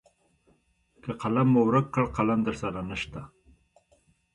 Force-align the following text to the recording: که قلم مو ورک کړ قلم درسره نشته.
که 1.03 1.11
قلم 1.21 1.47
مو 1.53 1.61
ورک 1.67 1.85
کړ 1.93 2.05
قلم 2.17 2.39
درسره 2.47 2.79
نشته. 2.89 3.21